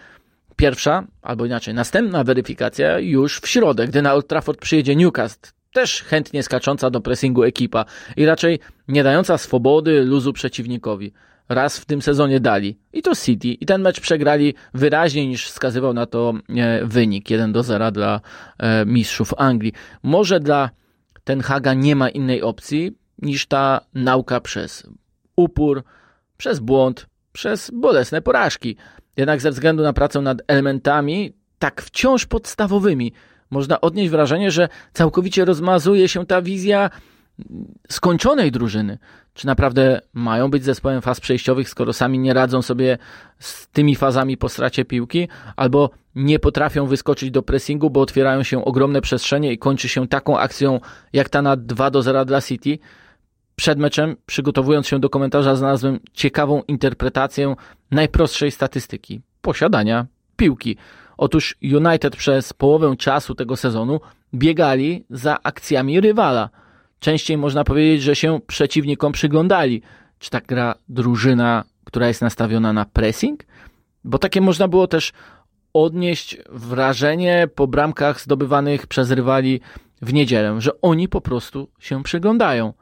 pierwsza, 0.59 1.03
albo 1.21 1.45
inaczej, 1.45 1.73
następna 1.73 2.23
weryfikacja 2.23 2.99
już 2.99 3.39
w 3.39 3.47
środę, 3.47 3.87
gdy 3.87 4.01
na 4.01 4.13
Old 4.13 4.27
Trafford 4.27 4.59
przyjedzie 4.59 4.95
Newcastle. 4.95 5.51
Też 5.73 6.03
chętnie 6.03 6.43
skacząca 6.43 6.89
do 6.89 7.01
pressingu 7.01 7.43
ekipa 7.43 7.85
i 8.17 8.25
raczej 8.25 8.59
nie 8.87 9.03
dająca 9.03 9.37
swobody, 9.37 10.03
luzu 10.05 10.33
przeciwnikowi. 10.33 11.13
Raz 11.49 11.79
w 11.79 11.85
tym 11.85 12.01
sezonie 12.01 12.39
dali. 12.39 12.77
I 12.93 13.01
to 13.01 13.15
City. 13.15 13.47
I 13.47 13.65
ten 13.65 13.81
mecz 13.81 13.99
przegrali 13.99 14.53
wyraźniej 14.73 15.27
niż 15.27 15.45
wskazywał 15.45 15.93
na 15.93 16.05
to 16.05 16.33
e, 16.49 16.85
wynik. 16.85 17.29
1 17.29 17.51
do 17.51 17.63
0 17.63 17.91
dla 17.91 18.21
e, 18.57 18.85
mistrzów 18.85 19.33
Anglii. 19.37 19.73
Może 20.03 20.39
dla 20.39 20.69
Ten 21.23 21.41
Haga 21.41 21.73
nie 21.73 21.95
ma 21.95 22.09
innej 22.09 22.41
opcji 22.41 22.91
niż 23.21 23.47
ta 23.47 23.81
nauka 23.93 24.39
przez 24.39 24.87
upór, 25.35 25.83
przez 26.37 26.59
błąd, 26.59 27.05
przez 27.31 27.71
bolesne 27.73 28.21
porażki. 28.21 28.77
Jednak 29.17 29.41
ze 29.41 29.51
względu 29.51 29.83
na 29.83 29.93
pracę 29.93 30.21
nad 30.21 30.41
elementami, 30.47 31.33
tak 31.59 31.81
wciąż 31.81 32.25
podstawowymi, 32.25 33.13
można 33.49 33.81
odnieść 33.81 34.09
wrażenie, 34.09 34.51
że 34.51 34.69
całkowicie 34.93 35.45
rozmazuje 35.45 36.07
się 36.07 36.25
ta 36.25 36.41
wizja 36.41 36.89
skończonej 37.89 38.51
drużyny. 38.51 38.97
Czy 39.33 39.47
naprawdę 39.47 40.01
mają 40.13 40.51
być 40.51 40.63
zespołem 40.63 41.01
faz 41.01 41.19
przejściowych, 41.19 41.69
skoro 41.69 41.93
sami 41.93 42.19
nie 42.19 42.33
radzą 42.33 42.61
sobie 42.61 42.97
z 43.39 43.67
tymi 43.67 43.95
fazami 43.95 44.37
po 44.37 44.49
stracie 44.49 44.85
piłki, 44.85 45.27
albo 45.55 45.89
nie 46.15 46.39
potrafią 46.39 46.85
wyskoczyć 46.85 47.31
do 47.31 47.41
pressingu, 47.41 47.89
bo 47.89 48.01
otwierają 48.01 48.43
się 48.43 48.65
ogromne 48.65 49.01
przestrzenie 49.01 49.53
i 49.53 49.57
kończy 49.57 49.89
się 49.89 50.07
taką 50.07 50.39
akcją 50.39 50.79
jak 51.13 51.29
ta 51.29 51.41
na 51.41 51.55
2 51.55 51.91
do 51.91 52.01
0 52.01 52.25
dla 52.25 52.41
City? 52.41 52.79
Przed 53.59 53.79
meczem, 53.79 54.15
przygotowując 54.25 54.87
się 54.87 54.99
do 54.99 55.09
komentarza, 55.09 55.55
znalazłem 55.55 55.99
ciekawą 56.13 56.61
interpretację 56.67 57.55
najprostszej 57.91 58.51
statystyki 58.51 59.21
posiadania 59.41 60.05
piłki. 60.37 60.77
Otóż 61.17 61.55
United 61.73 62.15
przez 62.15 62.53
połowę 62.53 62.95
czasu 62.97 63.35
tego 63.35 63.55
sezonu 63.55 63.99
biegali 64.33 65.05
za 65.09 65.37
akcjami 65.43 66.01
rywala. 66.01 66.49
Częściej 66.99 67.37
można 67.37 67.63
powiedzieć, 67.63 68.01
że 68.01 68.15
się 68.15 68.39
przeciwnikom 68.47 69.11
przyglądali. 69.11 69.81
Czy 70.19 70.29
tak 70.29 70.45
gra 70.45 70.75
drużyna, 70.89 71.63
która 71.83 72.07
jest 72.07 72.21
nastawiona 72.21 72.73
na 72.73 72.85
pressing? 72.85 73.43
Bo 74.03 74.17
takie 74.17 74.41
można 74.41 74.67
było 74.67 74.87
też 74.87 75.13
odnieść 75.73 76.37
wrażenie 76.49 77.47
po 77.55 77.67
bramkach 77.67 78.21
zdobywanych 78.21 78.87
przez 78.87 79.11
rywali 79.11 79.61
w 80.01 80.13
niedzielę, 80.13 80.61
że 80.61 80.81
oni 80.81 81.07
po 81.07 81.21
prostu 81.21 81.69
się 81.79 82.03
przyglądają 82.03 82.73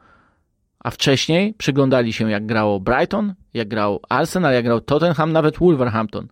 a 0.79 0.91
wcześniej 0.91 1.53
przyglądali 1.53 2.13
się 2.13 2.31
jak 2.31 2.46
grało 2.46 2.79
Brighton, 2.79 3.34
jak 3.53 3.67
grał 3.67 4.00
Arsenal, 4.10 4.53
jak 4.53 4.65
grał 4.65 4.81
Tottenham, 4.81 5.31
nawet 5.31 5.57
Wolverhampton. 5.57 6.27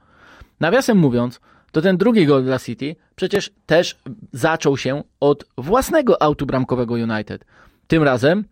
Nawiasem 0.60 0.98
mówiąc, 0.98 1.40
to 1.72 1.82
ten 1.82 1.98
drugi 1.98 2.26
gol 2.26 2.44
dla 2.44 2.60
City 2.60 2.96
przecież 3.16 3.52
też 3.66 3.96
zaczął 4.32 4.78
się 4.78 5.04
od 5.20 5.46
własnego 5.58 6.22
autu 6.22 6.46
bramkowego 6.46 6.94
United. 6.94 7.46
Tym 7.88 8.04
razem 8.04 8.46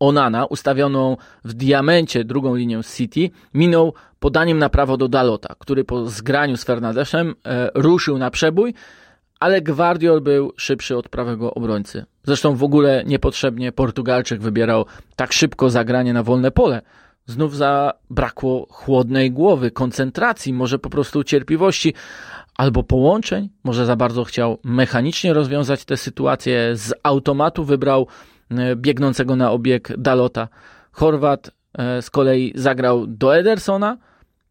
Onana, 0.00 0.46
ustawioną 0.46 1.16
w 1.44 1.54
diamencie 1.54 2.24
drugą 2.24 2.54
linię 2.54 2.80
City, 2.96 3.30
minął 3.54 3.94
podaniem 4.20 4.58
na 4.58 4.68
prawo 4.68 4.96
do 4.96 5.08
Dalota, 5.08 5.54
który 5.58 5.84
po 5.84 6.06
zgraniu 6.06 6.56
z 6.56 6.64
Fernandeszem 6.64 7.34
e, 7.44 7.70
ruszył 7.74 8.18
na 8.18 8.30
przebój, 8.30 8.74
ale 9.40 9.62
Gwardiol 9.62 10.20
był 10.20 10.52
szybszy 10.56 10.96
od 10.96 11.08
prawego 11.08 11.54
obrońcy. 11.54 12.04
Zresztą 12.24 12.56
w 12.56 12.62
ogóle 12.62 13.04
niepotrzebnie 13.06 13.72
Portugalczyk 13.72 14.40
wybierał 14.40 14.86
tak 15.16 15.32
szybko 15.32 15.70
zagranie 15.70 16.12
na 16.12 16.22
wolne 16.22 16.50
pole. 16.50 16.82
Znów 17.26 17.56
zabrakło 17.56 18.66
chłodnej 18.70 19.30
głowy, 19.30 19.70
koncentracji, 19.70 20.52
może 20.52 20.78
po 20.78 20.90
prostu 20.90 21.24
cierpliwości, 21.24 21.94
albo 22.56 22.82
połączeń, 22.82 23.48
może 23.64 23.86
za 23.86 23.96
bardzo 23.96 24.24
chciał 24.24 24.58
mechanicznie 24.64 25.32
rozwiązać 25.32 25.84
tę 25.84 25.96
sytuację, 25.96 26.76
z 26.76 26.94
automatu 27.02 27.64
wybrał 27.64 28.06
e, 28.50 28.76
biegnącego 28.76 29.36
na 29.36 29.50
obieg 29.50 29.92
Dalota. 29.98 30.48
Chorwat 30.92 31.50
e, 31.78 32.02
z 32.02 32.10
kolei 32.10 32.52
zagrał 32.54 33.06
do 33.06 33.36
Edersona, 33.36 33.98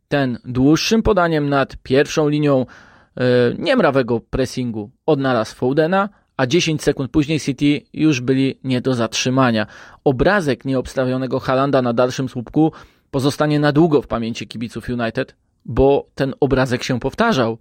ten 0.08 0.38
dłuższym 0.46 1.04
podaniem 1.04 1.50
nad 1.50 1.78
pierwszą 1.84 2.30
linią 2.30 2.66
e, 2.66 3.24
niemrawego 3.58 4.20
pressingu 4.20 4.92
odnalazł 5.06 5.56
Foudena, 5.56 6.10
a 6.40 6.48
10 6.48 6.84
sekund 6.84 7.12
później 7.12 7.40
City 7.40 7.82
już 7.94 8.22
byli 8.22 8.60
nie 8.64 8.82
do 8.82 8.94
zatrzymania. 8.94 9.68
Obrazek 10.04 10.66
nieobstawionego 10.66 11.40
Halanda 11.40 11.82
na 11.82 11.94
dalszym 11.94 12.30
słupku 12.30 12.72
pozostanie 13.12 13.60
na 13.60 13.72
długo 13.72 14.02
w 14.02 14.08
pamięci 14.08 14.48
kibiców 14.48 14.90
United, 14.90 15.36
bo 15.66 16.08
ten 16.16 16.34
obrazek 16.40 16.84
się 16.84 17.00
powtarzał. 17.00 17.58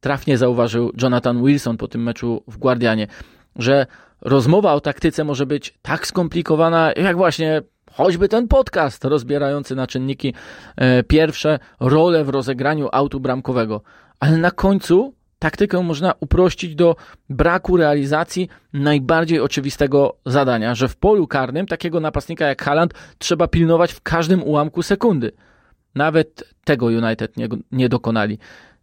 Trafnie 0.00 0.38
zauważył 0.38 0.92
Jonathan 1.02 1.44
Wilson 1.44 1.76
po 1.76 1.88
tym 1.88 2.02
meczu 2.02 2.42
w 2.48 2.56
Guardianie, 2.56 3.06
że 3.56 3.86
rozmowa 4.20 4.72
o 4.72 4.80
taktyce 4.80 5.24
może 5.24 5.46
być 5.46 5.78
tak 5.82 6.06
skomplikowana, 6.06 6.92
jak 6.96 7.16
właśnie 7.16 7.62
choćby 7.92 8.28
ten 8.28 8.48
podcast 8.48 9.04
rozbierający 9.04 9.74
na 9.74 9.86
czynniki 9.86 10.34
e, 10.76 11.02
pierwsze 11.02 11.58
rolę 11.80 12.24
w 12.24 12.28
rozegraniu 12.28 12.88
autu 12.92 13.20
bramkowego. 13.20 13.82
Ale 14.20 14.36
na 14.36 14.50
końcu 14.50 15.17
taktykę 15.38 15.82
można 15.82 16.14
uprościć 16.20 16.74
do 16.74 16.96
braku 17.30 17.76
realizacji 17.76 18.48
najbardziej 18.72 19.40
oczywistego 19.40 20.16
zadania, 20.26 20.74
że 20.74 20.88
w 20.88 20.96
polu 20.96 21.26
karnym 21.26 21.66
takiego 21.66 22.00
napastnika 22.00 22.46
jak 22.46 22.62
Haaland 22.62 22.94
trzeba 23.18 23.48
pilnować 23.48 23.92
w 23.92 24.00
każdym 24.00 24.42
ułamku 24.42 24.82
sekundy. 24.82 25.32
Nawet 25.94 26.44
tego 26.64 26.86
United 26.86 27.36
nie, 27.36 27.48
nie 27.72 27.88
dokonali. 27.88 28.38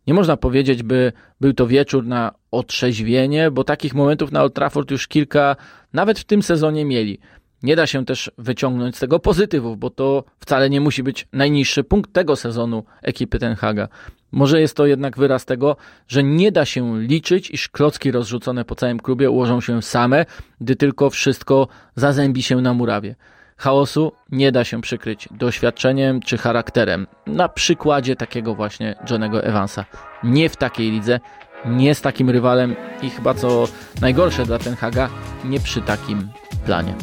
Nie 0.07 0.13
można 0.13 0.37
powiedzieć, 0.37 0.83
by 0.83 1.11
był 1.41 1.53
to 1.53 1.67
wieczór 1.67 2.05
na 2.05 2.31
otrzeźwienie, 2.51 3.51
bo 3.51 3.63
takich 3.63 3.93
momentów 3.93 4.31
na 4.31 4.41
Old 4.41 4.53
Trafford 4.53 4.91
już 4.91 5.07
kilka, 5.07 5.55
nawet 5.93 6.19
w 6.19 6.23
tym 6.23 6.43
sezonie 6.43 6.85
mieli. 6.85 7.19
Nie 7.65 7.75
da 7.75 7.87
się 7.87 8.05
też 8.05 8.31
wyciągnąć 8.37 8.95
z 8.95 8.99
tego 8.99 9.19
pozytywów, 9.19 9.79
bo 9.79 9.89
to 9.89 10.23
wcale 10.39 10.69
nie 10.69 10.81
musi 10.81 11.03
być 11.03 11.27
najniższy 11.33 11.83
punkt 11.83 12.13
tego 12.13 12.35
sezonu 12.35 12.83
ekipy 13.01 13.39
Ten 13.39 13.55
Haga. 13.55 13.87
Może 14.31 14.61
jest 14.61 14.77
to 14.77 14.85
jednak 14.85 15.17
wyraz 15.17 15.45
tego, 15.45 15.77
że 16.07 16.23
nie 16.23 16.51
da 16.51 16.65
się 16.65 17.01
liczyć, 17.01 17.51
iż 17.51 17.69
klocki 17.69 18.11
rozrzucone 18.11 18.65
po 18.65 18.75
całym 18.75 18.99
klubie 18.99 19.29
ułożą 19.29 19.61
się 19.61 19.81
same, 19.81 20.25
gdy 20.61 20.75
tylko 20.75 21.09
wszystko 21.09 21.67
zazębi 21.95 22.43
się 22.43 22.61
na 22.61 22.73
murawie. 22.73 23.15
Chaosu 23.57 24.11
nie 24.31 24.51
da 24.51 24.63
się 24.63 24.81
przykryć 24.81 25.29
doświadczeniem 25.31 26.19
czy 26.19 26.37
charakterem. 26.37 27.07
Na 27.27 27.49
przykładzie 27.49 28.15
takiego 28.15 28.55
właśnie 28.55 28.95
Johnego 29.09 29.43
Evansa. 29.43 29.85
Nie 30.23 30.49
w 30.49 30.55
takiej 30.55 30.91
lidze, 30.91 31.19
nie 31.65 31.95
z 31.95 32.01
takim 32.01 32.29
rywalem 32.29 32.75
i 33.01 33.09
chyba 33.09 33.33
co 33.33 33.67
najgorsze 34.01 34.45
dla 34.45 34.59
Ten 34.59 34.75
Haga, 34.75 35.09
nie 35.45 35.59
przy 35.59 35.81
takim 35.81 36.29
planie. 36.65 36.95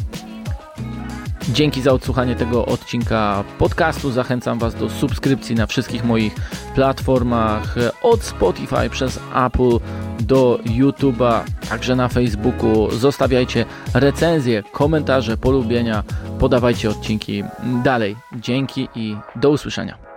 Dzięki 1.49 1.81
za 1.81 1.91
odsłuchanie 1.91 2.35
tego 2.35 2.65
odcinka 2.65 3.43
podcastu. 3.59 4.11
Zachęcam 4.11 4.59
Was 4.59 4.75
do 4.75 4.89
subskrypcji 4.89 5.55
na 5.55 5.67
wszystkich 5.67 6.03
moich 6.03 6.35
platformach 6.75 7.75
od 8.01 8.23
Spotify 8.23 8.89
przez 8.89 9.19
Apple 9.45 9.79
do 10.19 10.59
YouTube'a, 10.65 11.41
także 11.69 11.95
na 11.95 12.07
Facebooku. 12.07 12.91
Zostawiajcie 12.91 13.65
recenzje, 13.93 14.63
komentarze, 14.63 15.37
polubienia, 15.37 16.03
podawajcie 16.39 16.89
odcinki 16.89 17.43
dalej. 17.83 18.15
Dzięki 18.35 18.87
i 18.95 19.17
do 19.35 19.49
usłyszenia. 19.49 20.12